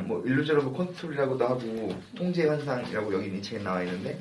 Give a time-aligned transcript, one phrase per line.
[0.00, 4.18] 통제감, 뭐 illusion of control이라고도 하고 통제 현상이라고 여기 이 책에 나와 있는데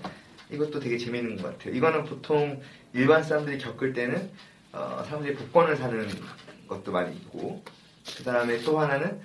[0.52, 1.76] 이것도 되게 재밌는 것 같아요.
[1.76, 2.62] 이거는 보통
[2.94, 4.30] 일반 사람들이 겪을 때는
[4.72, 6.08] 어, 사람들이 복권을 사는
[6.68, 7.64] 것도 많이 있고
[8.18, 9.20] 그 다음에 또 하나는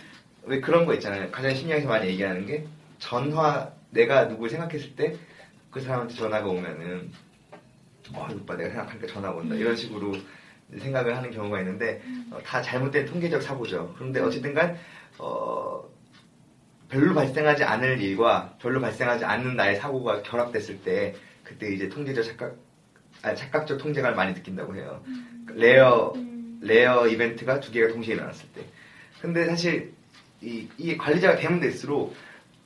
[0.44, 1.30] 왜 그런 거 있잖아요.
[1.30, 2.66] 가장 심리학에서 많이 얘기하는 게
[2.98, 5.16] 전화 내가 누굴 생각했을 때
[5.70, 7.11] 그 사람한테 전화가 오면은
[8.14, 10.14] 어, 이 오빠 내가 생각하니까 전화가 온다 이런 식으로
[10.78, 13.92] 생각을 하는 경우가 있는데 어, 다 잘못된 통계적 사고죠.
[13.96, 14.78] 그런데 어쨌든간
[15.18, 15.83] 어,
[16.94, 22.54] 별로 발생하지 않을 일과 별로 발생하지 않는 나의 사고가 결합됐을 때 그때 이제 통제적 착각
[23.22, 25.02] 아, 착각적 통제감을 많이 느낀다고 해요.
[25.48, 26.12] rare
[26.60, 28.62] rare event가 두 개가 동시에 일어났을 때.
[29.20, 29.92] 근데 사실
[30.40, 32.14] 이, 이 관리자가 되면 될수록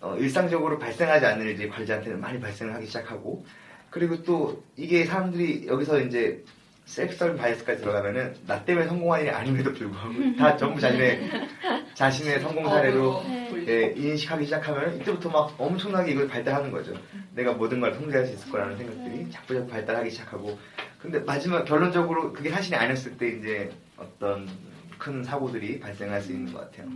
[0.00, 3.46] 어, 일상적으로 발생하지 않는 일들이 관리자한테는 많이 발생을 하기 시작하고
[3.88, 6.44] 그리고 또 이게 사람들이 여기서 이제
[6.89, 11.20] 셀프설빙 바이어스까지 들어가면은 나 때문에 성공한 일이 아님에도 불구하고 다 전부 자신의
[11.95, 13.23] 자신의 성공 사례로
[13.67, 16.95] 예, 인식하기 시작하면 이때부터 막 엄청나게 이걸 발달하는 거죠.
[17.35, 20.58] 내가 모든 걸 통제할 수 있을 거라는 생각들이 자꾸 자꾸 발달하기 시작하고
[20.98, 24.48] 근데 마지막 결론적으로 그게 사실이 아니었을 때 이제 어떤
[24.96, 26.89] 큰 사고들이 발생할 수 있는 것 같아요.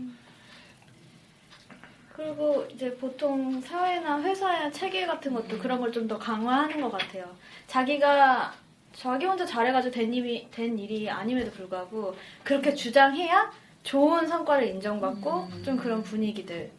[2.14, 7.26] 그리고 이제 보통 사회나 회사나 체계 같은 것도 그런 걸 좀 더 강화하는 것 같아요.
[7.66, 8.52] 자기가
[8.94, 12.14] 자기 혼자 잘해가지고 된 일이, 된 일이 아님에도 불구하고
[12.44, 13.50] 그렇게 주장해야
[13.82, 16.70] 좋은 성과를 인정받고 좀 그런 분위기들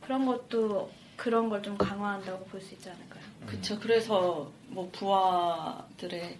[0.00, 3.22] 그런 것도 그런 걸 좀 강화한다고 볼 수 있지 않을까요?
[3.46, 3.78] 그쵸.
[3.80, 6.36] 그래서 뭐 부하들의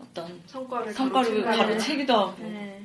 [0.00, 1.42] 어떤 성과를 성과를.
[1.44, 2.42] 가로채기도 하고.
[2.42, 2.82] 네.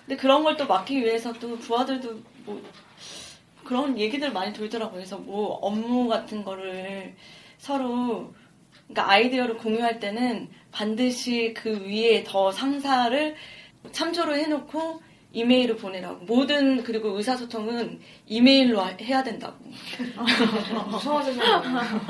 [0.00, 2.62] 근데 그런 걸 또 막기 위해서 또 부하들도 뭐
[3.64, 4.94] 그런 얘기들 많이 돌더라고요.
[4.96, 7.14] 그래서 뭐 업무 같은 거를
[7.58, 8.34] 서로
[8.88, 13.34] 그러니까 아이디어를 공유할 때는 반드시 그 위에 더 상사를
[13.92, 15.02] 참조를 해놓고
[15.32, 16.24] 이메일을 보내라고.
[16.26, 19.56] 모든 그리고 의사소통은 이메일로 하- 해야 된다고.
[20.90, 22.00] 무서워지잖아요.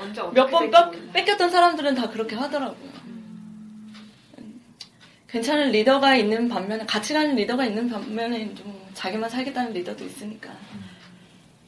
[0.00, 2.90] 언제 어떻게 몇번 될지 뺏겼던 사람들은 다 그렇게 하더라고요.
[5.28, 10.50] 괜찮은 리더가 있는 반면에 같이 가는 리더가 있는 반면에 좀 자기만 살겠다는 리더도 있으니까.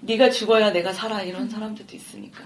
[0.00, 2.42] 네가 죽어야 내가 살아 이런 사람들도 있으니까.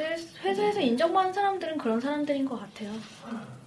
[0.00, 2.90] 근데 회사에서 인정받는 사람들은 그런 사람들인 것 같아요.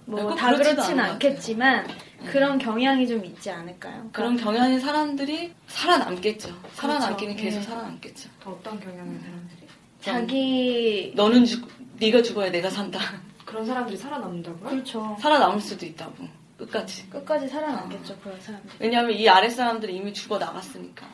[0.06, 1.86] 뭐꼭다 그렇진 않겠지만
[2.26, 4.10] 그런 경향이 좀 있지 않을까요?
[4.12, 6.52] 그런 경향의 사람들이 살아남겠죠.
[6.72, 7.44] 살아남기는 그렇죠.
[7.44, 7.66] 계속 네.
[7.66, 8.28] 살아남겠죠.
[8.40, 9.68] 더 어떤 경향의 사람들이
[10.00, 11.68] 자기 너는 죽,
[12.00, 12.98] 네가 죽어야 내가 산다.
[13.46, 14.70] 그런 사람들이 살아남는다고요?
[14.70, 15.16] 그렇죠.
[15.20, 16.14] 살아남을 수도 있다고.
[16.58, 17.08] 끝까지.
[17.10, 18.70] 끝까지 살아남겠죠 그런 사람들.
[18.80, 21.06] 왜냐하면 이 아랫 사람들이 이미 죽어 나갔으니까.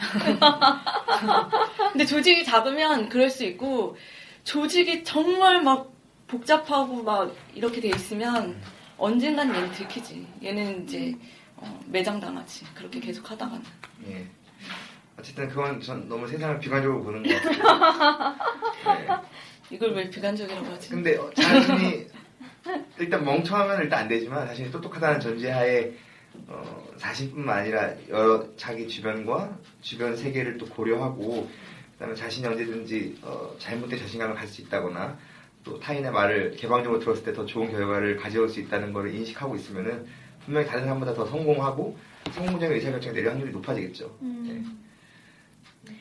[1.92, 3.96] 근데 조직이 작으면 그럴 수 있고
[4.44, 5.92] 조직이 정말 막
[6.26, 8.60] 복잡하고 막 이렇게 돼 있으면
[8.96, 10.26] 언젠간 얘는 들키지.
[10.42, 11.14] 얘는 이제
[11.56, 12.64] 어, 매장당하지.
[12.74, 13.62] 그렇게 계속 하다가는.
[14.08, 14.26] 예.
[15.18, 18.36] 어쨌든 그건 전 너무 세상을 비관적으로 보는 것 같아요.
[18.98, 19.08] 네.
[19.70, 20.88] 이걸 왜 비관적이라고 하지?
[20.90, 22.06] 근데 어, 자신이
[22.98, 25.90] 일단 멍청하면 일단 안 되지만 자신이 똑똑하다는 전제하에
[26.46, 31.48] 어, 자신뿐만 아니라 여러 자기 주변과 주변 세계를 또 고려하고
[32.00, 35.18] 그다음에 자신이 언제든지 어, 잘못된 자신감을 가질 수 있다거나
[35.62, 40.06] 또 타인의 말을 개방적으로 들었을 때 더 좋은 결과를 가져올 수 있다는 것을 인식하고 있으면은
[40.42, 41.96] 분명히 다른 사람보다 더 성공하고
[42.32, 44.16] 성공적인 의사결정을 내릴 확률이 높아지겠죠.
[44.22, 44.78] 음.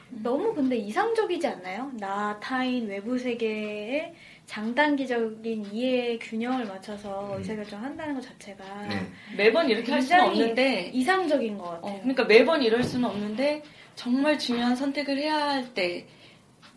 [0.09, 1.91] 너무 근데 이상적이지 않나요?
[1.99, 4.13] 나 타인 외부 세계에
[4.45, 7.39] 장단기적인 이해 균형을 맞춰서 음.
[7.39, 9.05] 의사결정 한다는 것 자체가 네.
[9.35, 11.91] 매번 이렇게 할 수는 없는데 이상적인 것 같아요.
[11.91, 13.61] 어, 그러니까 매번 이럴 수는 없는데
[13.99, 16.07] 정말 중요한 선택을 해야 할 때,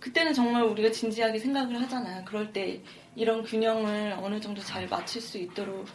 [0.00, 2.24] 그때는 정말 우리가 진지하게 생각을 하잖아요.
[2.24, 2.82] 그럴 때
[3.14, 5.86] 이런 균형을 어느 정도 잘 맞출 수 있도록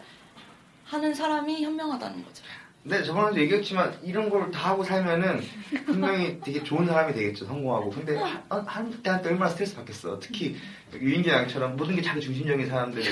[0.86, 2.46] 하는 사람이 현명하다는 거죠.
[2.84, 5.42] 근데 저번에도 얘기했지만 이런 걸 다 하고 살면은
[5.86, 7.90] 분명히 되게 좋은 사람이 되겠죠 성공하고.
[7.90, 10.20] 근데 한- 한때 한때 얼마나 스트레스 받겠어.
[10.20, 10.56] 특히
[10.94, 13.04] 유인재 양처럼 모든 게 자기 중심적인 사람들을.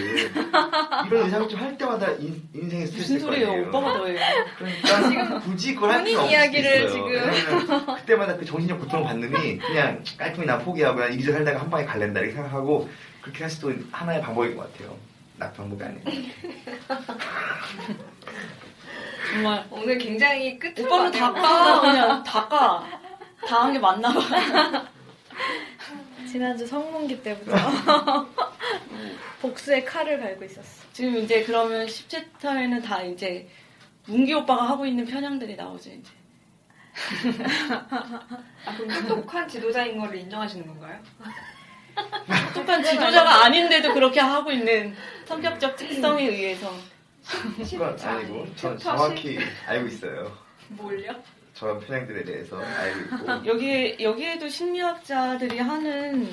[1.07, 3.67] 이런 의사결정 할 때마다 인, 인생에 스트레스 무슨 소리예요?
[3.67, 4.19] 오빠가 더해요.
[4.57, 7.31] 그러니까 지금 굳이 그걸 할 필요 없을 이야기를 수도 있어요.
[7.31, 11.83] 왜냐면 그때마다 그 정신적 고통을 받느니 그냥 깔끔히 나 포기하고 그냥 이리저리 살다가 한 방에
[11.83, 12.89] 갈랜다 이렇게 생각하고
[13.21, 14.95] 그렇게 할 수도 하나의 방법인 것 같아요.
[15.37, 16.03] 나쁜 방법이 아니에요
[19.35, 19.65] 정말.
[19.69, 21.81] 오늘 굉장히 끝으로 오빠는 다 까.
[21.81, 22.87] 그냥 다 까.
[23.45, 24.21] 다 한 게 맞나 봐.
[26.27, 27.55] 지난주 성문기 때부터
[29.41, 30.83] 복수의 칼을 갈고 있었어.
[30.93, 33.47] 지금 이제 그러면 10챕터에는 다 이제
[34.05, 36.11] 문기 오빠가 하고 있는 편향들이 나오죠, 이제.
[37.91, 40.97] 아, 그럼 똑똑한 지도자인 거를 인정하시는 건가요?
[42.53, 44.95] 똑똑한 지도자가 아닌데도 그렇게 하고 있는
[45.25, 46.73] 성격적 특성에 의해서.
[47.27, 49.37] 그건 아니고 전 정확히
[49.67, 50.37] 알고 있어요.
[50.69, 51.11] 뭘요?
[51.53, 53.45] 저런 편향들에 대해서 알고 있고.
[53.47, 56.29] 여기에, 여기에도 심리학자들이 하는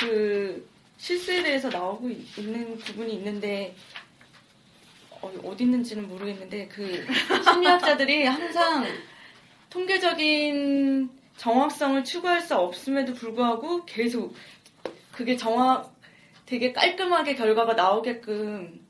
[0.00, 3.74] 그 실수에 대해서 나오고 있- 있는 부분이 있는데,
[5.10, 7.06] 어, 어디 있는지는 모르겠는데, 그
[7.44, 8.86] 심리학자들이 항상
[9.70, 14.34] 통계적인 정확성을 추구할 수 없음에도 불구하고 계속
[15.12, 15.92] 그게 정확,
[16.46, 18.80] 되게 깔끔하게 결과가 나오게끔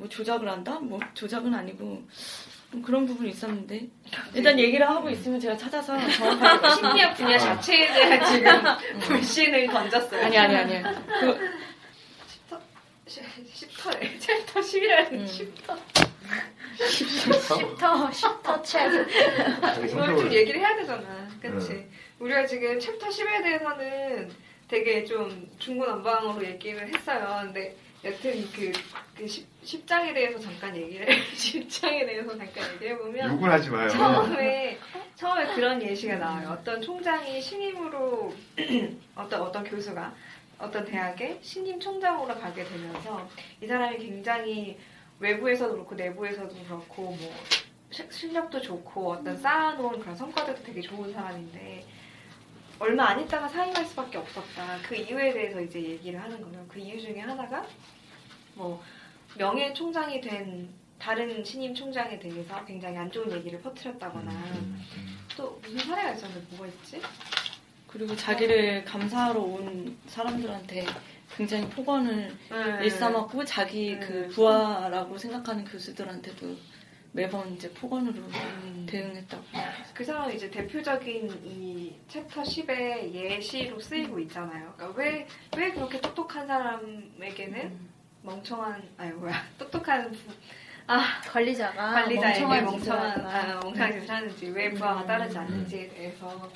[0.00, 0.78] 뭐 조작을 한다?
[0.80, 2.02] 뭐 조작은 아니고
[2.72, 3.86] 뭐 그런 부분이 있었는데
[4.34, 10.24] 일단 얘기를 하고 있으면 제가 찾아서 정확하게 심리학 분야 자체에 대한 지금 불신을 던졌어요.
[10.24, 10.82] 아니 아니 아니
[11.20, 11.50] 그
[13.06, 14.18] 10터래.
[14.20, 15.26] 챕터 11에 음.
[15.26, 15.78] 10터.
[16.78, 18.88] 10터, 10터 챕.
[19.86, 21.28] 이걸 좀 얘기를 해야 되잖아.
[21.42, 21.72] 그치?
[21.72, 21.90] 응.
[22.20, 24.30] 우리가 지금 챕터 10에 대해서는
[24.66, 27.40] 되게 좀 중구난방으로 얘기를 했어요.
[27.42, 28.72] 근데 여튼 그,
[29.14, 29.26] 그
[29.62, 33.32] 10, 장에 대해서 잠깐 얘기를, 10장에 대해서 잠깐 얘기를 해보면.
[33.32, 34.78] 욕을 하지 마요 처음에
[35.16, 36.56] 처음에 그런 예시가 나와요.
[36.58, 38.34] 어떤 총장이 신임으로
[39.14, 40.14] 어떤 어떤 교수가
[40.58, 43.28] 어떤 대학에 신임 총장으로 가게 되면서
[43.62, 44.78] 이 사람이 굉장히
[45.18, 47.34] 외부에서도 그렇고 내부에서도 그렇고 뭐
[47.90, 51.84] 시- 실력도 좋고 어떤 쌓아놓은 그런 성과들도 되게 좋은 사람인데
[52.80, 54.78] 얼마 안 있다가 사임할 수밖에 없었다.
[54.88, 56.64] 그 이유에 대해서 이제 얘기를 하는 거예요.
[56.66, 57.64] 그 이유 중에 하나가
[58.54, 58.82] 뭐
[59.36, 64.82] 명예 총장이 된 다른 신임 총장에 대해서 굉장히 안 좋은 얘기를 퍼뜨렸다거나 음,
[65.36, 67.02] 또 무슨 사례가 있었는데 뭐가 있지?
[67.86, 70.86] 그리고 자기를 감사하러 온 사람들한테
[71.36, 72.34] 굉장히 폭언을
[72.82, 74.00] 일삼았고 자기 네.
[74.00, 76.56] 그 부하라고 생각하는 교수들한테도
[77.12, 78.86] 매번 이제 폭언으로 음.
[78.88, 79.44] 대응했다고
[79.94, 84.72] 그 사람은 이제 대표적인 이 챕터 10의 예시로 쓰이고 있잖아요.
[84.76, 85.26] 그러니까 왜,
[85.56, 87.90] 왜 그렇게 똑똑한 사람에게는 음.
[88.22, 90.18] 멍청한, 아니 뭐야, 똑똑한 부,
[91.30, 95.06] 관리자가 관리자에게 멍청한 아, 멍청한 짓을 하는지, 왜 부하가 음.
[95.06, 96.50] 따르지 않는지에 대해서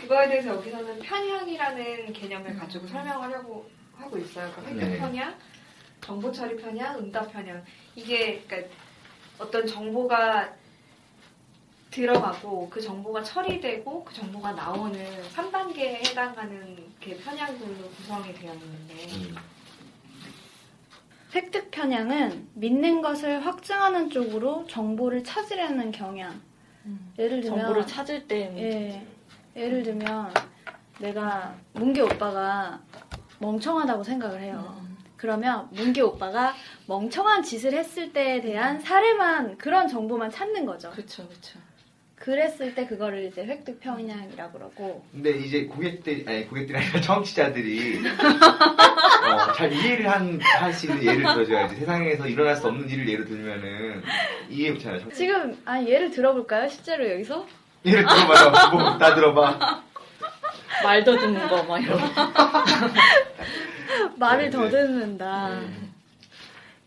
[0.00, 4.50] 그거에 대해서 여기서는 편향이라는 개념을 가지고 설명하려고 하고 있어요.
[4.52, 4.98] 그러니까 획득 네.
[4.98, 5.34] 편향,
[6.00, 7.62] 정보 처리 편향, 응답 편향.
[7.94, 8.74] 이게 그러니까
[9.38, 10.54] 어떤 정보가
[11.90, 14.98] 들어가고 그 정보가 처리되고 그 정보가 나오는
[15.34, 18.94] 3단계에 해당하는 그 편향들로 구성이 되어 있는데
[19.28, 19.36] 음.
[21.34, 26.40] 획득 편향은 믿는 것을 확증하는 쪽으로 정보를 찾으려는 경향.
[27.18, 29.06] 예를 들면 정보를 찾을 때 예,
[29.56, 30.32] 예를 들면
[30.98, 32.80] 내가 문기 오빠가
[33.38, 34.81] 멍청하다고 생각을 해요.
[35.22, 35.24] 음.
[35.24, 36.52] 그러면 문기 오빠가
[36.86, 40.90] 멍청한 짓을 했을 때에 대한 사례만 그런 정보만 찾는 거죠.
[40.90, 41.58] 그렇죠 그렇죠
[42.16, 47.98] 그랬을 때 그거를 이제 획득 편향이라고 그러고 근데 이제 고객들 아니 고객들이 아니라 청취자들이
[49.26, 53.24] 어, 잘 이해를 한, 할 수 있는 예를 들어줘야지 세상에서 일어날 수 없는 일을 예를
[53.24, 54.02] 들면은
[54.50, 55.10] 이해 청취자.
[55.14, 56.68] 지금 아 예를 들어볼까요?
[56.68, 57.44] 실제로 여기서
[57.84, 59.82] 예를 들어봐요 뭐 다 들어봐
[60.84, 62.06] 말 더듬는 거 막 이런 거.
[64.16, 64.56] 말을 네, 네.
[64.56, 65.48] 더듬는다.
[65.50, 65.94] 음,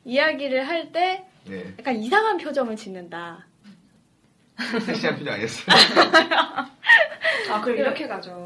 [0.03, 3.45] 이야기를 할때네 약간 이상한 표정을 짓는다.
[4.85, 5.65] 섹시한 표정 아니었어요
[7.51, 8.45] 아 그럼 이렇게 가죠.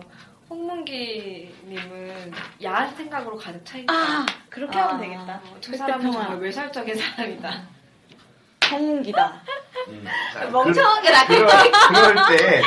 [0.49, 2.31] 홍문기님은
[2.63, 3.93] 야한 생각으로 가득 차 있다.
[3.93, 4.87] 아 그렇게 아.
[4.89, 5.41] 하면 되겠다.
[5.45, 6.39] 어, 저 사람은 획득 정말.
[6.39, 7.67] 외설적인 사람이다.
[8.61, 9.43] 성기다
[9.89, 11.50] 음, 자, 멍청한 게 그, 그럴,
[12.13, 12.62] 그럴 때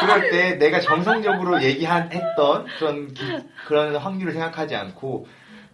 [0.00, 5.26] 그럴 때 내가 정상적으로 얘기한 했던 그런 기- 그런 확률을 생각하지 않고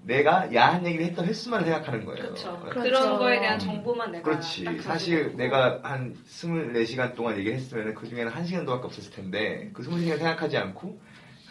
[0.02, 2.22] 내가 야한 얘기를 했던 횟수만 생각하는 거예요.
[2.24, 2.58] 그렇죠.
[2.60, 3.72] 그러니까 그런 거에 대한 그렇죠.
[3.72, 4.78] 정보만 내가 그렇지.
[4.82, 5.36] 사실 있고.
[5.38, 10.58] 내가 한 24시간 동안 얘기를 했으면 그 중에는 1시간도 밖에 없었을 텐데 그 20시간 생각하지
[10.58, 11.00] 않고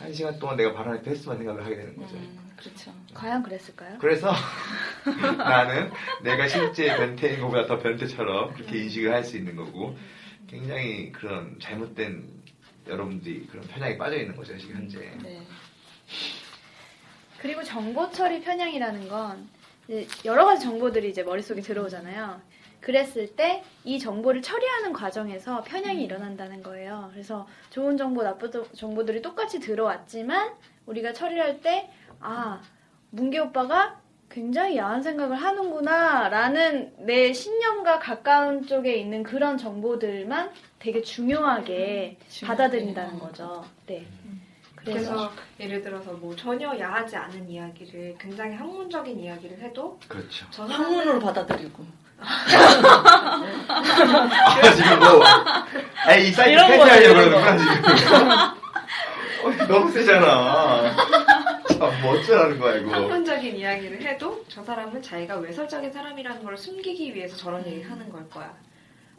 [0.02, 2.14] 1시간 동안 내가 발언했던 횟수만 생각을 하게 되는 거죠.
[2.16, 2.94] 음, 그렇죠.
[3.14, 3.98] 과연 그랬을까요?
[4.00, 4.32] 그래서
[5.38, 5.92] 나는
[6.24, 9.98] 내가 실제 변태인 것보다 더 변태처럼 그렇게 인식을 할 수 있는 거고
[10.48, 12.28] 굉장히 그런 잘못된
[12.88, 15.00] 여러분들이 그런 편향에 빠져 있는 거죠 지금 현재.
[15.24, 15.42] 네.
[17.40, 19.50] 그리고 정보 처리 편향이라는 건
[19.88, 22.42] 이제 여러 가지 정보들이 이제 머릿속에 들어오잖아요.
[22.82, 27.10] 그랬을 때 이 정보를 처리하는 과정에서 편향이 일어난다는 거예요.
[27.12, 30.54] 그래서 좋은 정보, 나쁜 정보들이 똑같이 들어왔지만
[30.86, 31.90] 우리가 처리할 때
[32.20, 32.62] 아,
[33.10, 33.96] 문기 오빠가
[34.30, 43.20] 굉장히 야한 생각을 하는구나 라는 내 신념과 가까운 쪽에 있는 그런 정보들만 되게 중요하게 받아들인다는
[43.20, 43.64] 거죠.
[43.86, 44.06] 네.
[44.76, 50.46] 그래서 그래서 예를 들어서 뭐 전혀 야하지 않은 이야기를 굉장히 학문적인 이야기를 해도 그렇죠.
[50.50, 51.86] 저 학문으로 받아들이고.
[52.20, 53.44] 아,
[54.76, 55.24] 지금 뭐,
[56.08, 58.30] 아이 사이트 거예요, 그러는구나, 지금.
[59.44, 60.96] 어, 너무 세잖아.
[61.78, 62.92] 참, 뭐 어쩌라는 거야, 이거.
[62.92, 68.28] 학문적인 이야기를 해도 저 사람은 자기가 외설적인 사람이라는 걸 숨기기 위해서 저런 얘기를 하는 걸
[68.30, 68.54] 거야.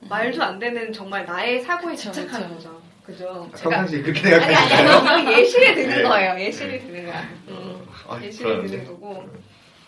[0.08, 2.49] 말도 안 되는 정말 나의 사고에 집착하는.
[2.54, 2.80] 거죠.
[3.04, 3.50] 그죠?
[3.54, 5.08] 제가 평상시에 그렇게 아니 아니 생각하시나요?
[5.08, 6.02] 아니 이거 예시를 드는 네.
[6.02, 6.40] 거예요.
[6.40, 7.20] 예시를 드는 거야.
[7.49, 7.87] 음.
[8.08, 8.66] 아, 예시를.
[8.66, 9.28] 드는 거고.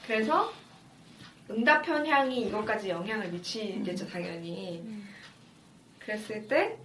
[0.06, 0.52] 그래서
[1.50, 4.85] 응답 편향이 이것까지 영향을 미치겠죠 당연히.
[5.99, 6.76] 그랬을 때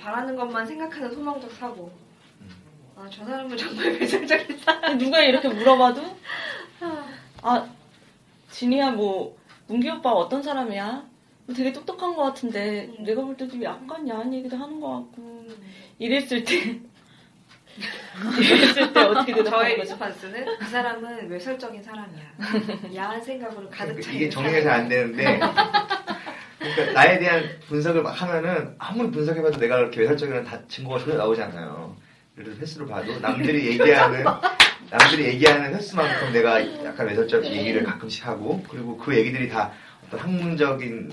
[0.00, 1.92] 바라는 것만 생각하는 소망적 사고.
[2.96, 4.98] 아 저 사람은 정말 외설적인 사람.
[4.98, 6.16] 누가 이렇게 물어봐도
[7.42, 7.68] 아
[8.50, 11.04] 진이야 뭐 문기 오빠 어떤 사람이야?
[11.46, 13.04] 뭐 되게 똑똑한 것 같은데 음.
[13.04, 15.46] 내가 볼 때도 약간 야한 얘기도 하는 것 같고
[15.98, 16.54] 이랬을 때
[18.38, 19.82] 이랬을 때 어떻게 저의 대답하는 거죠?
[19.82, 22.22] 리스판스는 그 사람은 외설적인 사람이야.
[22.94, 25.40] 야한 생각으로 가득 차 이게 정리가 잘 안 되는데.
[26.58, 31.42] 그러니까 나에 대한 분석을 막 하면은 아무리 분석해봐도 내가 그렇게 외설적인 다 증거가 전혀 나오지
[31.42, 31.96] 않아요.
[32.34, 34.24] 들어 횟수를 봐도 남들이 얘기하는
[34.90, 39.72] 남들이 얘기하는 횟수만큼 내가 약간 외설적 얘기를 가끔씩 하고 그리고 그 얘기들이 다
[40.06, 41.12] 어떤 학문적인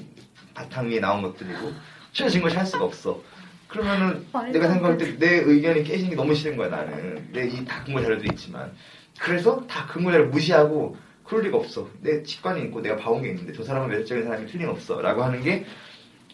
[0.54, 1.74] 바탕 위에 나온 것들이고
[2.14, 3.22] 전혀 증거 찾을 수가 없어.
[3.68, 7.30] 그러면은 내가 안 생각할 때 내 의견이 깨지는 게 너무 싫은 거야 나는.
[7.32, 8.74] 내 이 다 근거 자료들이 있지만.
[9.20, 11.88] 그래서 다 근거 자료 무시하고 그럴 리가 없어.
[12.02, 15.02] 내 직관이 있고 내가 봐온 게 있는데 저 사람은 외적인 사람이 틀림없어.
[15.02, 15.66] 라고 하는 게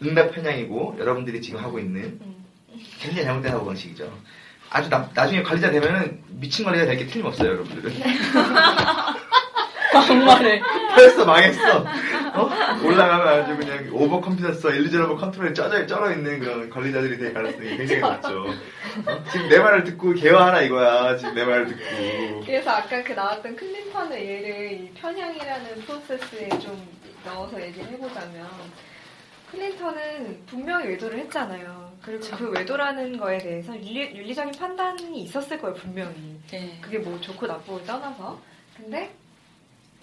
[0.03, 2.19] 응답 편향이고 여러분들이 지금 하고 있는
[2.99, 4.17] 굉장히 잘못된 사고 방식이죠
[4.69, 7.93] 아주 나, 나중에 관리자 되면은 미친 관리자 될 게 틀림없어요 여러분들은
[10.07, 10.61] 정말에
[10.93, 11.79] 벌써 망했어.
[11.79, 12.49] 어?
[12.83, 18.01] 올라가면 아주 그냥 overconfidence, illusion of control에 쪄져, 쩔어 있는 그런 관리자들이 될 가능성이 굉장히
[18.01, 18.45] 낮죠.
[19.05, 19.23] 어?
[19.31, 21.15] 지금 내 말을 듣고 개화하나 이거야.
[21.17, 22.43] 지금 내 말을 듣고.
[22.45, 26.87] 그래서 아까 그 나왔던 클린턴의 예를 이 편향이라는 프로세스에 좀
[27.25, 28.45] 넣어서 얘기를 해보자면
[29.51, 31.84] 클린턴은 분명히 외도를 했잖아요.
[32.05, 36.39] 그리고 그 외도라는 거에 대해서 윤리, 윤리 적인 판단이 있었을 거예요, 분명히.
[36.51, 36.77] 네.
[36.79, 38.39] 그게 뭐 좋고 나쁘고 떠나서.
[38.77, 39.15] 근데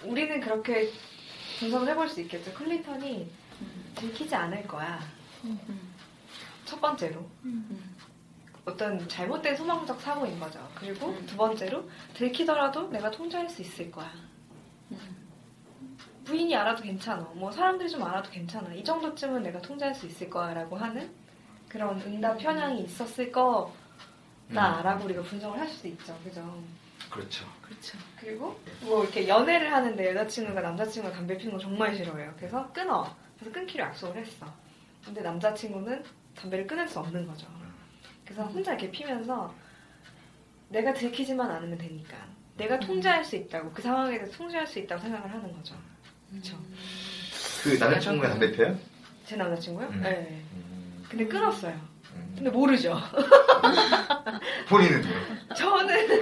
[0.03, 0.91] 우리는 그렇게
[1.61, 2.53] 분석을 해볼 수 있겠죠.
[2.55, 3.31] 클린턴이
[3.95, 4.99] 들키지 않을 거야.
[6.65, 7.25] 첫 번째로.
[8.65, 10.59] 어떤 잘못된 소망적 사고인 거죠.
[10.75, 11.27] 그리고 음.
[11.27, 14.11] 두 번째로 들키더라도 내가 통제할 수 있을 거야.
[16.25, 17.23] 부인이 알아도 괜찮아.
[17.35, 18.73] 뭐 사람들이 좀 알아도 괜찮아.
[18.75, 21.13] 이 정도쯤은 내가 통제할 수 있을 거야라고 하는
[21.73, 26.14] 그런 응답 편향이 있었을 거다라고 우리가 분석을 할 수도 있죠.
[26.23, 26.62] 그죠?
[27.11, 27.47] 그렇죠.
[27.62, 27.97] 그렇죠.
[28.21, 32.35] 그리고 뭐 이렇게 연애를 하는데 여자친구가 남자친구가 담배 피는 거 정말 싫어해요.
[32.37, 33.17] 그래서 끊어.
[33.38, 34.47] 그래서 끊기로 약속을 했어.
[35.02, 36.05] 근데 남자친구는
[36.37, 37.47] 담배를 끊을 수 없는 거죠.
[38.25, 39.55] 그래서 혼자 이렇게 피면서
[40.69, 42.17] 내가 들키지만 않으면 되니까
[42.59, 45.75] 내가 통제할 수 있다고 그 상황에 대해서 통제할 수 있다고 생각을 하는 거죠.
[46.31, 46.59] 그렇죠.
[47.62, 48.79] 그 남자친구가 담배 피워요?
[49.25, 49.88] 제 남자친구요?
[49.88, 50.00] 음.
[50.02, 50.45] 네.
[50.52, 50.72] 음,
[51.12, 51.75] 근데 끊었어요.
[52.14, 52.33] 음.
[52.37, 52.99] 근데 모르죠.
[54.71, 55.09] 본인은요?
[55.54, 56.09] 저는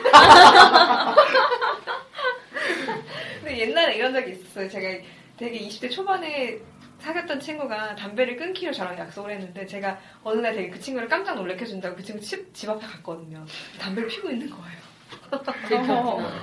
[3.39, 4.69] 근데 옛날에 이런 적이 있었어요.
[4.69, 5.05] 제가
[5.37, 6.59] 되게 20대 초반에
[6.99, 11.95] 사귀었던 친구가 담배를 끊기로 저랑 약속을 했는데 제가 어느 날 되게 그 친구를 깜짝 놀래켜준다고
[11.95, 13.47] 그 친구 집, 집 앞에 갔거든요.
[13.79, 14.77] 담배를 피고 있는 거예요.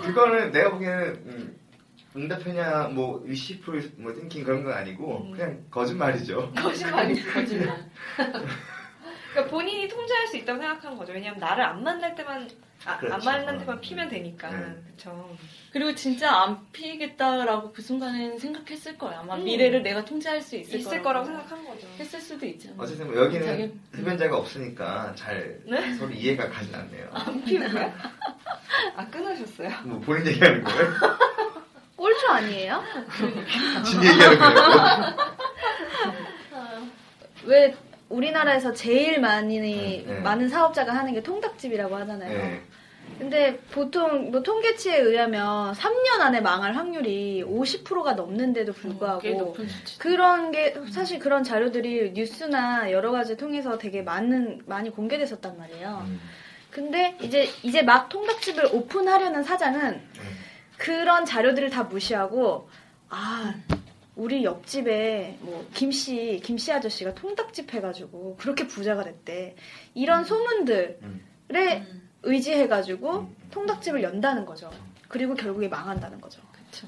[0.04, 1.60] 그거는 내가 보기에는 음,
[2.18, 5.32] 응답 편향, 뭐, 위시풀, 뭐, 띵킹 그런 건 아니고, 음.
[5.32, 6.52] 그냥 거짓말이죠.
[6.58, 7.30] 거짓말이죠.
[7.32, 7.90] 거짓말.
[9.34, 11.14] 그러니까 본인이 통제할 수 있다고 생각하는 거죠.
[11.14, 12.50] 왜냐면 나를 안 만날 때만
[12.86, 13.26] 아, 안 그렇죠.
[13.26, 14.50] 만날 때만 피면 되니까.
[14.50, 14.58] 네.
[14.86, 15.38] 그렇죠.
[15.72, 19.20] 그리고 진짜 안 피겠다라고 그 순간에는 생각했을 거예요.
[19.20, 19.44] 아마 음.
[19.44, 21.88] 미래를 내가 통제할 수 있을, 있을 거라고 생각한 거죠.
[22.00, 22.70] 했을 수도 있죠.
[22.78, 25.94] 어쨌든 뭐 여기는 자기- 흡연자가 없으니까 잘 네?
[25.96, 27.10] 서로 이해가 가진 않네요.
[27.12, 27.94] 안 피우고요?
[28.96, 29.70] 아 끊으셨어요?
[29.84, 30.94] 뭐 본인 얘기하는 거예요?
[31.98, 32.84] 꼴초 아니에요?
[33.84, 35.18] 진 얘기하는 거예요?
[37.46, 37.76] 왜
[38.10, 40.20] 우리나라에서 제일 많이 네, 네.
[40.22, 42.38] 많은 사업자가 하는 게 통닭집이라고 하잖아요.
[42.38, 42.62] 네.
[43.18, 49.56] 근데 보통 뭐 통계치에 의하면 3년 안에 망할 확률이 50%가 넘는데도 꽤 불구하고.
[49.98, 56.04] 그런 게 사실 그런 자료들이 뉴스나 여러 가지 통해서 되게 많은 많이 공개됐었단 말이에요.
[56.06, 56.22] 음.
[56.70, 60.02] 근데 이제 이제 막 통닭집을 오픈하려는 사장은
[60.78, 62.70] 그런 자료들을 다 무시하고
[63.10, 63.54] 아
[64.16, 69.56] 우리 옆집에 뭐 김씨 김씨 아저씨가 통닭집 해가지고 그렇게 부자가 됐대
[69.94, 72.10] 이런 소문들에 음.
[72.24, 73.36] 의지해가지고 음.
[73.52, 74.72] 통닭집을 연다는 거죠.
[75.08, 76.42] 그리고 결국에 망한다는 거죠.
[76.52, 76.88] 그쵸.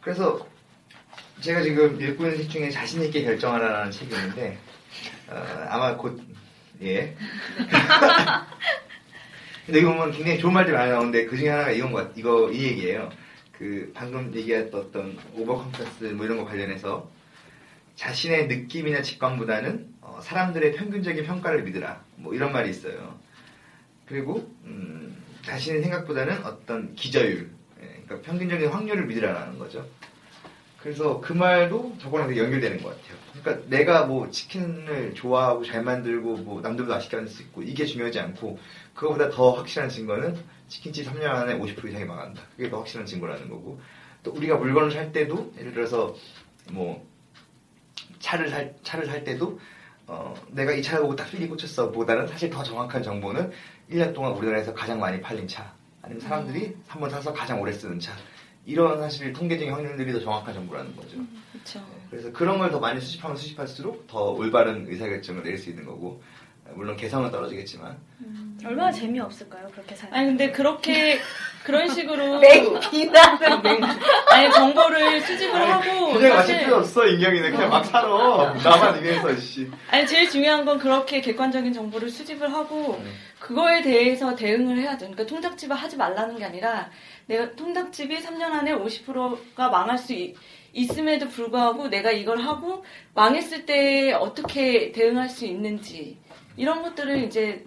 [0.00, 0.46] 그래서
[1.40, 4.58] 제가 지금 읽고 있는 책 중에 자신 있게 결정하라는 책이 있는데
[5.28, 5.34] 어,
[5.68, 6.20] 아마 곧
[6.82, 7.14] 예.
[9.66, 12.50] 근데 이거 보면 굉장히 좋은 말들이 많이 나오는데 그 중에 하나가 이건 것 같- 이거
[12.50, 13.10] 이 얘기예요.
[13.60, 17.10] 그 방금 얘기했던 어떤 오버 컴플렉스 뭐 이런 거 관련해서
[17.94, 23.18] 자신의 느낌이나 직감보다는 어, 사람들의 평균적인 평가를 믿으라 뭐 이런 말이 있어요.
[24.06, 27.50] 그리고 음, 자신의 생각보다는 어떤 기저율,
[27.82, 29.86] 예, 그러니까 평균적인 확률을 믿으라는 거죠.
[30.80, 33.18] 그래서 그 말도 저거랑 연결되는 것 같아요.
[33.34, 38.20] 그러니까 내가 뭐 치킨을 좋아하고 잘 만들고 뭐 남들보다 맛있게 만들 수 있고 이게 중요하지
[38.20, 38.58] 않고
[38.94, 40.38] 그거보다 더 확실한 증거는
[40.70, 42.42] 치킨집 3년 안에 50% 이상이 망한다.
[42.56, 43.80] 그게 더 확실한 증거라는 거고
[44.22, 46.14] 또 우리가 물건을 살 때도 예를 들어서
[46.70, 47.04] 뭐
[48.20, 49.60] 차를 살 차를 살 때도
[50.06, 53.50] 어, 내가 이 차를 보고 딱 필이 꽂혔어 보다는 사실 더 정확한 정보는
[53.90, 55.72] 1년 동안 우리나라에서 가장 많이 팔린 차
[56.02, 58.12] 아니면 사람들이 한번 사서 가장 오래 쓰는 차
[58.66, 61.16] 이런 사실 통계적인 확률들이 더 정확한 정보라는 거죠.
[61.52, 61.80] 그쵸.
[62.10, 66.22] 그래서 그런 걸 더 많이 수집하면 수집할수록 더 올바른 의사결정을 내릴 수 있는 거고
[66.74, 67.96] 물론 개성은 떨어지겠지만
[68.64, 69.68] 얼마나 재미없을까요?
[69.72, 70.18] 그렇게 살면.
[70.18, 71.18] 아니 근데 그렇게
[71.64, 72.40] 그런 식으로
[72.90, 73.38] 비난.
[74.30, 79.70] 아니 정보를 수집을 하고 그냥 마실 필요 없어 인경이는 그냥 막 살아 나만 위해서 씨
[79.90, 83.10] 아니 제일 중요한 건 그렇게 객관적인 정보를 수집을 하고 네.
[83.38, 85.06] 그거에 대해서 대응을 해야 돼.
[85.06, 86.90] 그러니까 통닭집을 하지 말라는 게 아니라
[87.26, 90.36] 내가 통닭집이 3년 안에 50%가 망할 수 있,
[90.72, 96.18] 있음에도 불구하고 내가 이걸 하고 망했을 때 어떻게 대응할 수 있는지
[96.60, 97.64] 이런 것들을 이제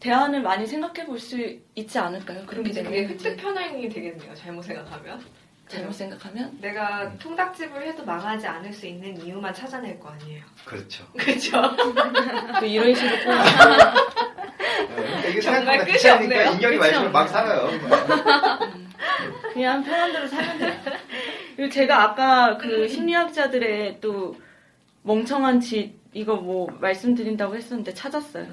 [0.00, 1.38] 대안을 많이 생각해 볼 수
[1.74, 2.44] 있지 않을까요?
[2.44, 4.34] 그렇게 이제 그게 획득 편향이 되겠네요.
[4.34, 5.18] 잘못 생각하면.
[5.66, 10.44] 잘못 생각하면 내가 통닭집을 해도 망하지 않을 수 있는 이유만 찾아낼 거 아니에요.
[10.66, 11.62] 그렇죠 그렇죠?
[12.60, 13.24] 또 이런 식으로 꼭
[14.94, 16.50] 그러니까 이게 정말 끝이 없네요.
[16.52, 17.70] 인경이 말처럼 막 살아요
[19.54, 20.72] 그냥 편한 대로 살면 돼요.
[21.56, 24.36] 그리고 제가 아까 그 심리학자들의 또
[25.02, 28.46] 멍청한 짓 이거 뭐 말씀드린다고 했었는데 찾았어요.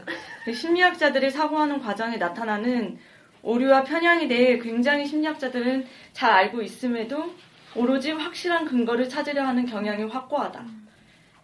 [0.44, 2.98] 그 심리학자들이 사고하는 과정에 나타나는
[3.44, 7.34] 오류와 편향에 대해 굉장히 심리학자들은 잘 알고 있음에도
[7.76, 10.66] 오로지 확실한 근거를 찾으려 하는 경향이 확고하다.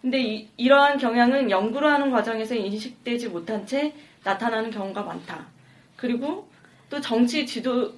[0.02, 5.48] 근데 이, 이러한 경향은 연구를 하는 과정에서 인식되지 못한 채 나타나는 경우가 많다.
[5.96, 6.50] 그리고
[6.90, 7.94] 또 정치 지도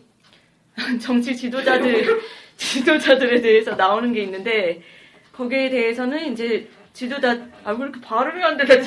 [1.01, 2.21] 정치 지도자들
[2.57, 4.81] 지도자들에 대해서 나오는 게 있는데
[5.31, 7.31] 거기에 대해서는 이제 지도자
[7.63, 8.65] 아 왜 이렇게 발음이 안 돼?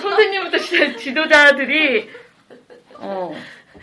[0.00, 2.08] 선생님부터 시작 지도자들이
[2.94, 3.34] 어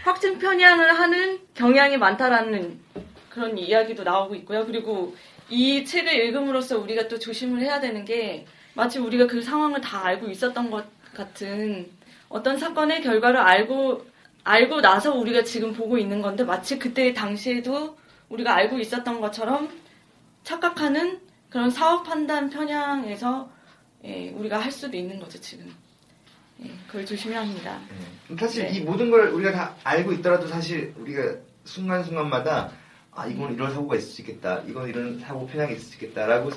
[0.03, 2.79] 확증 편향을 하는 경향이 많다라는
[3.29, 4.65] 그런 이야기도 나오고 있고요.
[4.65, 5.15] 그리고
[5.49, 10.27] 이 책을 읽음으로써 우리가 또 조심을 해야 되는 게 마치 우리가 그 상황을 다 알고
[10.29, 11.89] 있었던 것 같은
[12.29, 14.05] 어떤 사건의 결과를 알고
[14.43, 17.97] 알고 나서 우리가 지금 보고 있는 건데 마치 그때 당시에도
[18.29, 19.69] 우리가 알고 있었던 것처럼
[20.43, 21.19] 착각하는
[21.55, 23.49] 그런 사업 판단 편향에서
[24.03, 25.73] 예, 우리가 할 수도 있는 거죠 지금.
[26.61, 27.79] 예, 그걸 조심해야 합니다.
[28.27, 28.35] 네.
[28.35, 28.71] 사실 네.
[28.71, 32.71] 이 모든 걸 우리가 다 알고 있더라도 사실 우리가 순간순간마다
[33.13, 36.51] 아 이건 이런 사고가 있을 수 있겠다 이건 이런 사고 편향이 있을 수 있겠다라고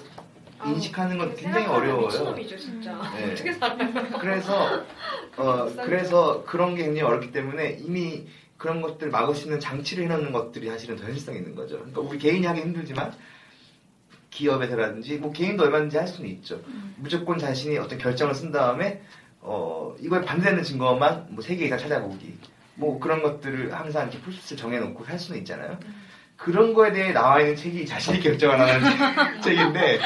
[0.66, 3.00] 인식하는 건 굉장히 어려워요 미친놈이죠, 진짜.
[3.14, 3.30] 네.
[3.30, 4.18] 어떻게 살아요?
[4.18, 4.84] 그래서
[5.36, 10.32] 어 그래서 그런 게 굉장히 어렵기 때문에 이미 그런 것들 막을 수 있는 장치를 해놓는
[10.32, 11.76] 것들이 사실은 더 현실성 있는 거죠.
[11.76, 13.14] 그러니까 우리 개인이 하기 힘들지만
[14.30, 16.60] 기업에서라든지 뭐 개인도 얼마든지 할 수는 있죠.
[16.96, 19.02] 무조건 자신이 어떤 결정을 쓴 다음에
[19.40, 22.38] 어 이거에 반대되는 증거만 뭐 세 개 이상 찾아보기
[22.74, 25.78] 뭐 그런 것들을 항상 이렇게 프로세스를 정해놓고 할 수는 있잖아요.
[26.36, 29.98] 그런 거에 대해 나와 있는 책이 자신이 결정하라는 책인데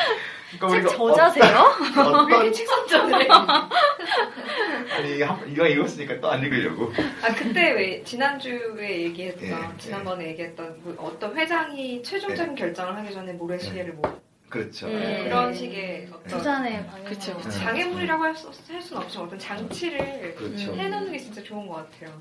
[0.59, 1.59] 그러니까 책 저자세요?
[1.99, 3.29] 어떤, 왜 이렇게 어떤 책 선전을 해?
[4.97, 10.81] 아니 한- 이거 읽었으니까 또 안 읽으려고 아 그때 왜 지난주에 얘기했던 예, 지난번에 얘기했던
[10.83, 14.87] 뭐 어떤 회장이 최종적인 결정을 하기 전에 모래시계를 뭐 그렇죠.
[14.87, 14.93] 음.
[14.93, 15.25] 예.
[15.25, 17.05] 그런 식의 어떤 투자의 방향.
[17.05, 17.51] 그쵸, 그쵸.
[17.51, 20.73] 장애물이라고 할, 수, 할 수는 없지만 어떤 장치를 그렇죠.
[20.73, 20.79] 음.
[20.79, 22.19] 해놓는 게 진짜 좋은 것 같아요.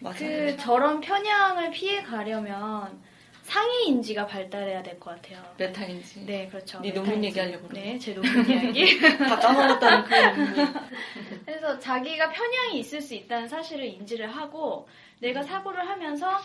[0.00, 0.16] 맞아요.
[0.18, 3.00] 그 저런 편향을 피해 가려면
[3.50, 5.42] 상위 인지가 발달해야 될 것 같아요.
[5.56, 6.20] 메타 인지.
[6.24, 6.78] 네, 그렇죠.
[6.80, 7.24] 네 논문.
[7.24, 7.80] 얘기하려고 그래.
[7.80, 9.00] 네, 제 논문 이야기.
[9.18, 10.74] 다 까먹었다는 그 논문.
[11.44, 16.38] 그래서 자기가 편향이 있을 수 있다는 사실을 인지를 하고 내가 사고를 하면서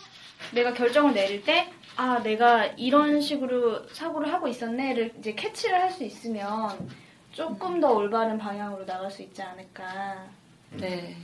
[0.52, 6.02] 내가 결정을 내릴 때 아, 내가 이런 식으로 사고를 하고 있었네를 이제 캐치를 할 수
[6.02, 6.90] 있으면
[7.32, 10.26] 조금 더 올바른 방향으로 나갈 수 있지 않을까.
[10.72, 11.16] 네.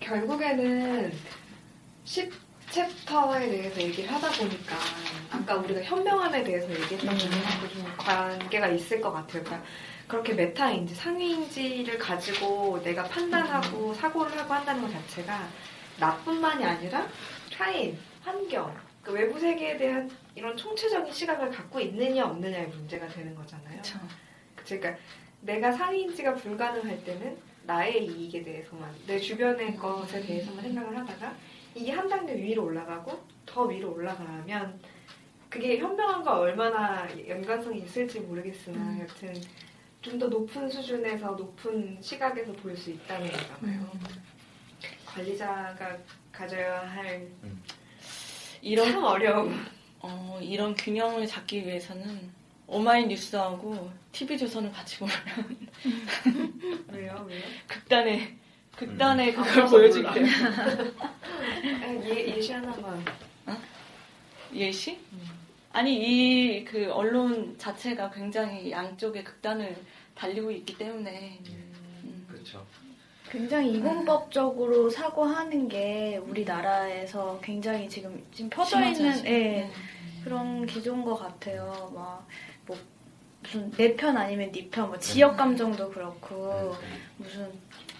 [0.00, 1.12] 결국에는
[2.04, 2.47] 10
[2.78, 4.76] 챕터에 대해서 얘기를 하다 보니까
[5.30, 7.18] 아까 우리가 현명함에 대해서 얘기했던 음.
[7.18, 9.42] 부분하고 좀 관계가 있을 것 같아요.
[9.42, 9.66] 그러니까
[10.06, 15.48] 그렇게 메타인지, 상위인지를 가지고 내가 판단하고 사고를 하고 한다는 것 자체가
[15.98, 17.08] 나뿐만이 아니라
[17.52, 23.78] 타인, 환경, 그 외부 세계에 대한 이런 총체적인 시각을 갖고 있느냐 없느냐의 문제가 되는 거잖아요.
[23.78, 23.98] 그쵸.
[24.64, 24.96] 그러니까
[25.40, 31.34] 내가 상위인지가 불가능할 때는 나의 이익에 대해서만 내 주변의 것에 대해서만 생각을 하다가
[31.74, 34.80] 이게 한 단계 위로 올라가고 더 위로 올라가면
[35.48, 39.00] 그게 현명함과 얼마나 연관성이 있을지 모르겠으나 음.
[39.00, 39.34] 여튼
[40.00, 43.90] 좀 더 높은 수준에서 높은 시각에서 볼 수 있다는 거잖아요.
[45.04, 45.98] 관리자가
[46.32, 47.62] 가져야 할참
[48.62, 49.64] 이런 어려움.
[50.00, 52.30] 어, 이런 균형을 잡기 위해서는
[52.68, 55.14] 오마이뉴스하고 TV조선을 같이 보면
[56.92, 57.24] 왜요?
[57.28, 57.42] 왜요?
[57.66, 58.36] 극단의
[58.78, 59.42] 극단의 음.
[59.42, 60.26] 그걸 아, 보여줄게요.
[61.82, 63.04] 아, 예, 예시 하나만.
[64.54, 64.98] 예시?
[65.72, 69.76] 아니 이 그 언론 자체가 굉장히 양쪽의 극단을
[70.14, 72.64] 달리고 있기 때문에 음, 그렇죠.
[73.30, 79.70] 굉장히 이분법적으로 사고하는 게 우리나라에서 굉장히 지금 지금 퍼져 있는 예, 네.
[80.24, 81.90] 그런 기조인 것 같아요.
[81.94, 82.78] 막뭐
[83.42, 86.74] 무슨 내 편 아니면 네 편, 뭐 지역 감정도 그렇고
[87.18, 87.50] 무슨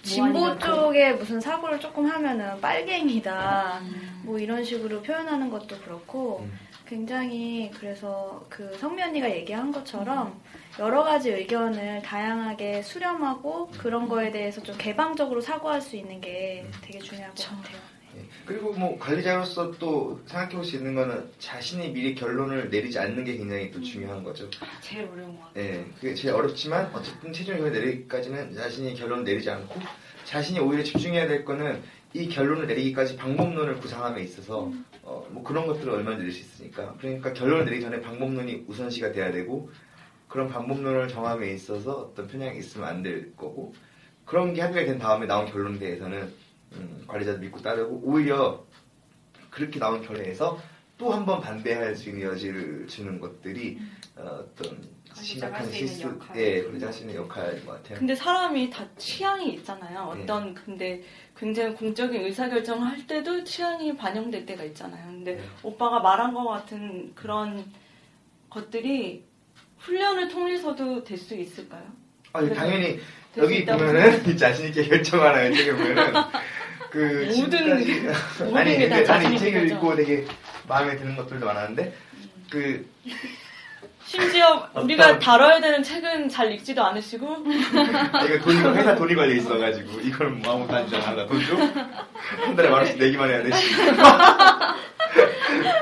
[0.08, 3.80] 진보 쪽에 무슨 사고를 조금 하면은 빨갱이다.
[3.82, 4.22] 음.
[4.24, 6.58] 뭐 이런 식으로 표현하는 것도 그렇고 음.
[6.86, 10.40] 굉장히 그래서 그 성면이가 얘기한 것처럼
[10.78, 16.98] 여러 가지 의견을 다양하게 수렴하고 그런 거에 대해서 좀 개방적으로 사고할 수 있는 게 되게
[16.98, 17.44] 중요할 것.
[17.44, 17.97] 같아요.
[18.48, 18.54] 예.
[18.54, 23.36] 그리고 뭐 관리자로서 또 생각해 볼 수 있는 거는 자신이 미리 결론을 내리지 않는 게
[23.36, 24.48] 굉장히 또 중요한 거죠.
[24.80, 25.64] 제일 어려운 것 같아요.
[25.64, 29.80] 예, 그게 제일 어렵지만 어쨌든 최종 결론 내리기까지는 자신이 결론을 내리지 않고
[30.24, 31.82] 자신이 오히려 집중해야 될 거는
[32.14, 37.32] 이 결론을 내리기까지 방법론을 구상함에 있어서 어, 뭐 그런 것들을 얼마나 내릴 수 있으니까 그러니까
[37.34, 39.70] 결론을 내리기 전에 방법론이 우선시가 돼야 되고
[40.26, 43.74] 그런 방법론을 정함에 있어서 어떤 편향이 있으면 안 될 거고
[44.24, 46.32] 그런 게 합의가 된 다음에 나온 결론에 대해서는
[46.72, 48.64] 음, 관리자도 믿고 따르고 오히려
[49.50, 50.58] 그렇게 나온 결론에서
[50.98, 53.78] 또 한 번 반대할 수 있는 여지를 주는 것들이
[54.16, 54.76] 어, 어떤
[55.08, 56.18] 관리자가 심각한 실수.
[56.34, 57.98] 예, 관리자가 할수 있는 역할인 것 같아요.
[57.98, 60.12] 근데 사람이 다 취향이 있잖아요.
[60.14, 60.22] 네.
[60.22, 61.02] 어떤 근데
[61.36, 65.06] 굉장히 공적인 의사결정을 할 때도 취향이 반영될 때가 있잖아요.
[65.06, 65.42] 근데 네.
[65.62, 67.64] 오빠가 말한 것 같은 그런
[68.50, 69.24] 것들이
[69.78, 71.84] 훈련을 통해서도 될 수 있을까요?
[72.32, 72.98] 아니, 당연히
[73.36, 76.12] 여기 보면은 자신 있게 결정하는 책에 보면은
[76.90, 78.00] 그 모든- 지금까지
[78.40, 79.68] 모든 아니 근데 나는 이 책을.
[79.70, 80.24] 읽고 되게
[80.66, 81.92] 마음에 드는 것들도 많았는데
[82.50, 82.88] 그
[84.06, 87.44] 심지어 어떤- 우리가 다뤄야 되는 책은 잘 읽지도 않으시고
[88.12, 91.54] 아, 이거 돈이 회사 돈이 걸려 있어가지고 이걸 뭐 아무것도 안 주잖아 돈 줘?
[91.56, 93.50] 한 달에 만 원씩 내기만 해야 돼.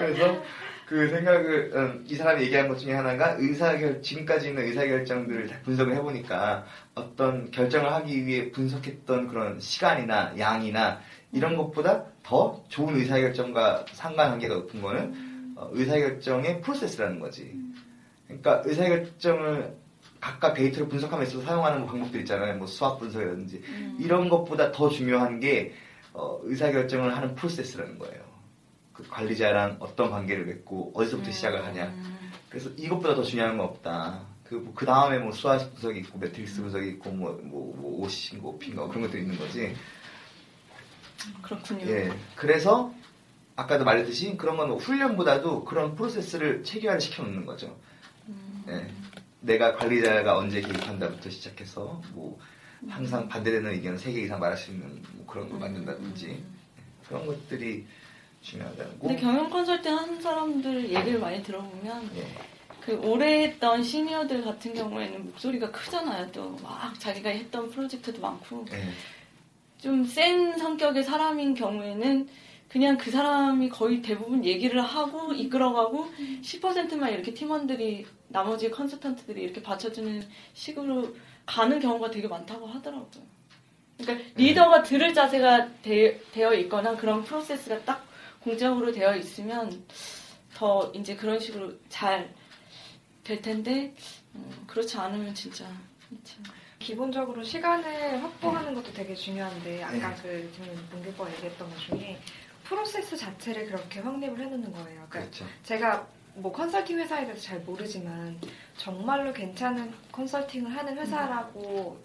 [0.01, 0.43] 그래서
[0.87, 5.97] 그 생각을 음, 이 사람이 얘기한 것 중에 하나가 의사결 지금까지 있는 의사결정들을 다 분석을
[5.97, 11.01] 해보니까 어떤 결정을 하기 위해 분석했던 그런 시간이나 양이나
[11.33, 17.53] 이런 것보다 더 좋은 의사결정과 상관관계가 높은 거는 어, 의사결정의 프로세스라는 거지.
[18.29, 19.75] 그러니까 의사결정을
[20.21, 22.57] 각각 데이터를 분석함에 있어서 사용하는 뭐 방법들 있잖아요.
[22.59, 23.63] 뭐 수학 분석이라든지
[23.99, 25.75] 이런 것보다 더 중요한 게
[26.13, 28.36] 어, 의사결정을 하는 프로세스라는 거예요.
[28.97, 31.87] 그 관리자랑 어떤 관계를 맺고 어디서부터 시작을 하냐.
[31.87, 34.23] 음, 그래서 이것보다 더 중요한 건 없다.
[34.45, 38.89] 그, 그 다음에 뭐 수학 분석이 있고 매트릭스 분석이 있고 뭐, 뭐, 뭐 오신가 오핀가
[38.89, 39.75] 그런 것들이 있는 거지.
[41.43, 41.87] 그렇군요.
[41.89, 42.11] 예.
[42.37, 42.95] 그래서
[43.57, 47.77] 아까도 말했듯이 그런 건 뭐 훈련보다도 그런 프로세스를 체계화를 시켜놓는 거죠.
[48.29, 48.65] 음.
[48.69, 48.87] 예.
[49.41, 52.39] 내가 관리자가 언제 개입한다부터 시작해서 뭐
[52.89, 56.43] 항상 반대되는 의견을 세개 이상 말할 수 있는 뭐 그런 걸 만든다든지
[57.09, 57.87] 그런 것들이
[58.47, 58.99] 중요하다고.
[59.01, 62.25] 근데 경영 컨설팅 하는 사람들 얘기를 많이 들어보면 예.
[62.81, 66.31] 그 오래 했던 시니어들 같은 경우에는 목소리가 크잖아요.
[66.33, 68.83] 또 막 자기가 했던 프로젝트도 많고 예.
[69.79, 72.29] 좀센 성격의 사람인 경우에는
[72.69, 76.09] 그냥 그 사람이 거의 대부분 얘기를 하고 이끌어가고
[76.43, 81.15] 10%만 이렇게 팀원들이 나머지 컨설턴트들이 이렇게 받쳐주는 식으로
[81.47, 83.37] 가는 경우가 되게 많다고 하더라고요.
[83.99, 88.06] 그러니까 리더가 들을 자세가 되, 되어 있거나 그런 프로세스가 딱
[88.51, 89.85] 공적으로 되어 있으면
[90.55, 92.33] 더 이제 그런 식으로 잘
[93.27, 93.93] 될 텐데
[94.37, 95.65] 음, 그렇지 않으면 진짜
[96.23, 96.45] 참.
[96.79, 102.21] 기본적으로 시간을 확보하는 것도 되게 중요한데 아까 그 지금 문교과 얘기했던 것 중에
[102.63, 105.07] 프로세스 자체를 그렇게 확립을 해놓는 거예요.
[105.09, 105.45] 그러니까 그렇죠.
[105.65, 108.39] 제가 뭐 컨설팅 회사에 대해서 잘 모르지만
[108.77, 112.01] 정말로 괜찮은 컨설팅을 하는 회사라고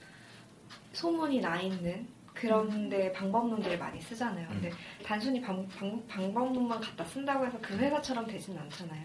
[0.93, 2.07] 소문이 나 있는
[2.41, 4.47] 그런데 방법론들을 많이 쓰잖아요.
[4.49, 4.71] 근데
[5.05, 9.03] 단순히 방, 방, 방법론만 갖다 쓴다고 해서 그 회사처럼 되지는 않잖아요.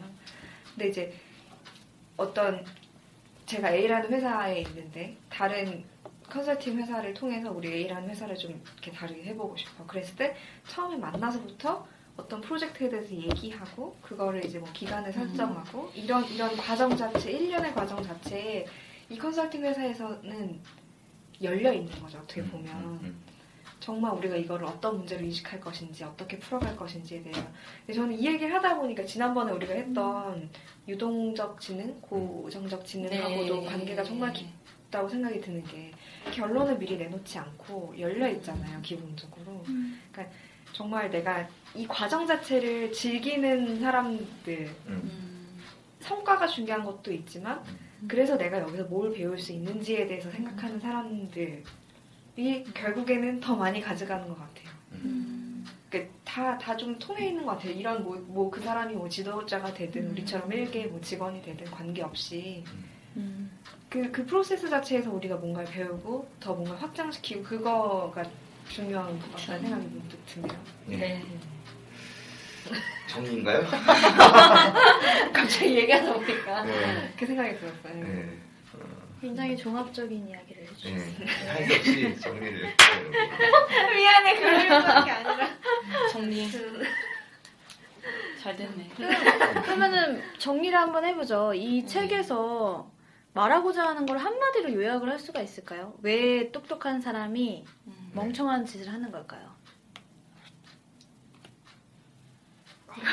[0.70, 1.14] 근데 이제
[2.16, 2.64] 어떤
[3.44, 5.84] 제가 A라는 회사에 있는데 다른
[6.30, 9.86] 컨설팅 회사를 통해서 우리 A라는 회사를 좀 이렇게 다르게 해보고 싶어.
[9.86, 10.34] 그랬을 때
[10.66, 17.30] 처음에 만나서부터 어떤 프로젝트에 대해서 얘기하고 그거를 이제 뭐 기간을 설정하고 이런 이런 과정 자체,
[17.30, 18.64] 1년의 과정 자체에
[19.10, 20.58] 이 컨설팅 회사에서는
[21.42, 22.16] 열려 있는 거죠.
[22.16, 23.25] 어떻게 보면 음,
[23.80, 27.42] 정말 우리가 이거를 어떤 문제로 인식할 것인지 어떻게 풀어갈 것인지에 대해서
[27.92, 30.48] 저는 이 얘기를 하다 보니까 지난번에 우리가 했던
[30.88, 33.66] 유동적 지능, 고정적 지능하고도 네.
[33.66, 35.92] 관계가 정말 깊다고 생각이 드는 게
[36.32, 39.62] 결론을 미리 내놓지 않고 열려 있잖아요 기본적으로.
[39.64, 40.34] 그러니까
[40.72, 45.60] 정말 내가 이 과정 자체를 즐기는 사람들 음,
[46.00, 47.62] 성과가 중요한 것도 있지만
[48.08, 51.62] 그래서 내가 여기서 뭘 배울 수 있는지에 대해서 생각하는 사람들
[52.36, 54.68] 이 결국에는 더 많이 가져가는 것 같아요.
[54.92, 55.64] 음,
[56.24, 57.72] 다다 좀 통해 있는 것 같아요.
[57.72, 62.62] 이런 뭐 뭐 그 사람이 뭐 지도자가 되든 우리처럼 일개 뭐 직원이 되든 관계 없이
[63.16, 63.50] 음.
[63.88, 68.22] 그그 프로세스 자체에서 우리가 뭔가를 배우고 더 뭔가 확장시키고 그거가
[68.68, 70.60] 중요한 것 같다는 생각이 문득 드네요.
[70.86, 70.96] 네.
[70.96, 71.22] 네.
[73.08, 73.64] 정리인가요?
[75.32, 77.14] 갑자기 얘기하다 보니까 네.
[77.16, 77.94] 그 생각이 들었어요.
[78.04, 78.38] 네.
[79.20, 80.94] 굉장히 종합적인 이야기를 해주셨어요.
[80.96, 81.26] 네.
[81.48, 82.74] 한없이 정리를 해요.
[83.94, 85.48] 미안해 그러려는 게 아니라
[86.12, 86.48] 정리
[88.42, 88.90] 잘 됐네.
[89.64, 91.54] 그러면은 정리를 한번 해보죠.
[91.54, 92.90] 이 책에서
[93.32, 95.94] 말하고자 하는 걸 한마디로 요약을 할 수가 있을까요?
[96.02, 98.10] 왜 똑똑한 사람이 음.
[98.14, 99.55] 멍청한 짓을 하는 걸까요?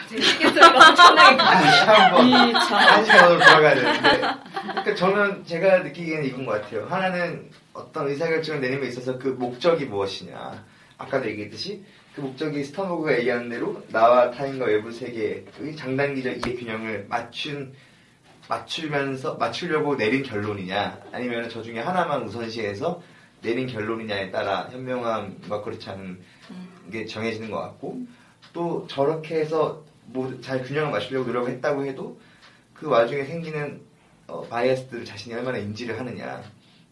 [0.09, 2.73] 제 시계소리가 엄청나게 다시 한번 이 참.
[2.73, 4.09] 한 시간으로 돌아가야 되는데.
[4.61, 6.85] 그러니까 저는 제가 느끼기에는 이건 것 같아요.
[6.89, 10.63] 하나는 어떤 의사결정을 내는 데 있어서 그 목적이 무엇이냐.
[10.97, 11.83] 아까도 얘기했듯이
[12.15, 17.73] 그 목적이 스턴버그가 얘기하는 대로 나와 타인과 외부 세계의 장단기적 이해 균형을 맞춘
[18.47, 20.99] 맞추면서 맞추려고 내린 결론이냐.
[21.11, 23.01] 아니면 저 중에 하나만 우선시해서
[23.41, 26.21] 내린 결론이냐에 따라 현명함과 그렇지 않은
[26.91, 28.01] 게 정해지는 것 같고
[28.51, 32.19] 또 저렇게 해서 뭐 잘 균형을 맞추려고 노력했다고 해도
[32.73, 33.81] 그 와중에 생기는
[34.27, 36.43] 어, 바이어스들을 자신이 얼마나 인지를 하느냐.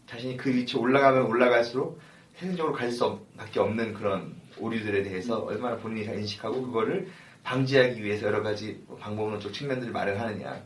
[0.06, 2.00] 자신이 그 위치에 올라가면 올라갈수록
[2.36, 7.08] 세상적으로 갈 수밖에 없는 그런 오류들에 대해서 얼마나 본인이 잘 인식하고 그거를
[7.42, 10.62] 방지하기 위해서 여러 가지 뭐 방법론적 측면들을 마련하느냐.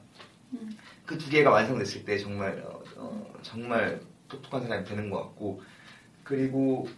[1.04, 5.62] 그두 개가 완성됐을 때 정말 어, 어, 정말 똑똑한 사람이 되는 것 같고
[6.24, 6.88] 그리고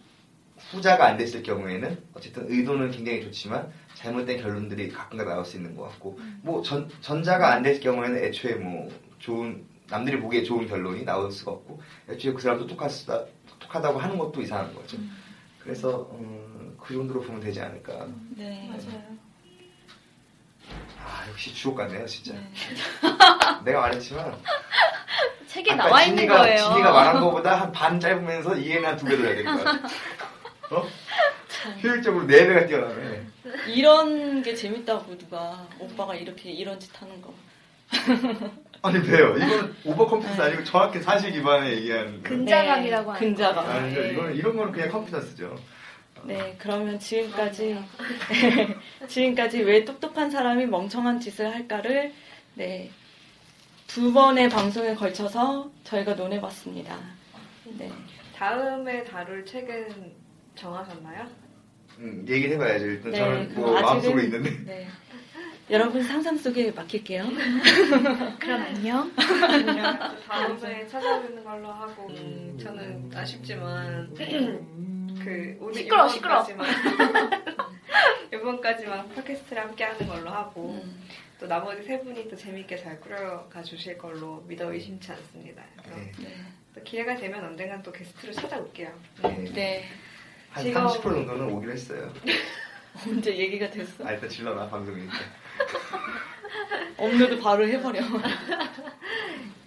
[0.71, 5.83] 후자가 안 됐을 경우에는 어쨌든 의도는 굉장히 좋지만 잘못된 결론들이 가끔가다 나올 수 있는 것
[5.83, 11.31] 같고 뭐 전, 전자가 안 됐을 경우에는 애초에 뭐 좋은 남들이 보기에 좋은 결론이 나올
[11.31, 14.97] 수가 없고 애초에 그 사람 똑똑할 수다 똑똑하다고 하는 것도 이상한 거죠.
[15.59, 18.05] 그래서 음, 그 정도로 보면 되지 않을까.
[18.37, 18.67] 네.
[18.69, 19.01] 맞아요.
[21.03, 22.33] 아 역시 주옥 같네요 진짜.
[22.33, 22.51] 네.
[23.65, 24.37] 내가 말했지만
[25.47, 26.57] 책에 나와 있는 진이가, 거예요.
[26.57, 29.87] 진이가 말한 거보다 한 반 짧으면서 이해는 한두 배 들어야 될 것 같아.
[30.71, 30.87] 어?
[31.83, 33.25] 효율적으로 네 배가 뛰어나네.
[33.67, 37.33] 이런 게 재밌다고 누가 오빠가 이렇게 이런 짓 하는 거.
[38.81, 39.35] 아니 왜요?
[39.37, 42.23] 이건 오버 컴퓨터 아니고 정확히 사실 기반에 얘기하는 거예요.
[42.23, 43.67] 근자감이라고 하는 근자감.
[43.69, 44.01] 아니죠.
[44.01, 44.11] 네.
[44.13, 45.55] 이거는 이런 거는 그냥 컴퓨터스죠.
[46.23, 47.79] 네, 그러면 지금까지
[49.07, 52.13] 지금까지 왜 똑똑한 사람이 멍청한 짓을 할까를
[52.55, 52.91] 네,
[53.87, 56.97] 두 번의 방송에 걸쳐서 저희가 논해봤습니다.
[57.77, 57.89] 네,
[58.35, 60.11] 다음에 다룰 책은
[60.59, 61.27] 정하셨나요?
[61.99, 62.85] 음, 얘기를 해봐야죠.
[62.85, 64.49] 일단 네, 저는 뭐 아직은- 마음속으로 있는데.
[64.65, 64.87] 네.
[65.71, 67.25] 여러분 상상 속에 맡길게요.
[68.39, 69.11] 그럼 안녕.
[70.27, 74.13] 다음에 찾아뵙는 걸로 하고 음, 저는 아쉽지만
[75.23, 76.43] 그 오늘 시끄러워, 시끄러워.
[76.49, 77.29] 이번까지만
[78.33, 81.03] 이번까지만 팟캐스트를 함께 하는 걸로 하고 음,
[81.39, 85.63] 또 나머지 세 분이 또 재밌게 잘 꾸려가 주실 걸로 믿어 의심치 않습니다.
[85.83, 86.11] 그래서 네.
[86.19, 86.35] 네,
[86.73, 88.89] 또 기회가 되면 언젠간 또 게스트로 찾아올게요.
[89.23, 89.51] 네.
[89.53, 89.83] 네.
[90.51, 92.11] 한 즐거운- 30% 정도는 오기로 했어요.
[93.07, 94.05] 언제 얘기가 됐어?
[94.05, 95.13] 아 일단 질러놔 방송이니까.
[96.97, 98.01] 업로드 바로 해버려.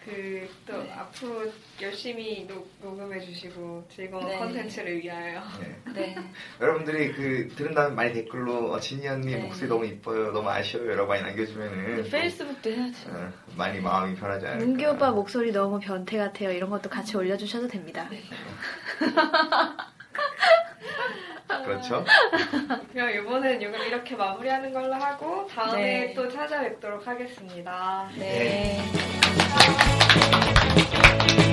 [0.04, 0.32] 그
[0.66, 4.38] 또 앞으로 열심히 녹, 녹음해 주시고 즐거운 네.
[4.38, 5.92] 컨텐츠를 위하여 네.
[5.94, 6.16] 네.
[6.60, 9.42] 여러분들이 그 들은 다음에 많이 댓글로 어, 진이 언니 네.
[9.42, 13.06] 목소리 너무 이뻐요, 너무 아쉬워요, 라고 많이 남겨주면은 또, 페이스북도 해야지.
[13.08, 14.64] 어, 많이 마음이 편하지 않을까.
[14.64, 16.50] 문기 오빠 목소리 너무 변태 같아요.
[16.50, 18.08] 이런 것도 같이 올려주셔도 됩니다.
[21.60, 22.04] 그렇죠.
[22.92, 26.14] 그럼 이번엔 이걸 이렇게 마무리하는 걸로 하고 다음에 네.
[26.14, 28.08] 또 찾아뵙도록 하겠습니다.
[28.18, 28.78] 네.
[31.36, 31.51] 네.